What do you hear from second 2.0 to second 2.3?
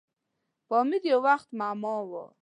وه.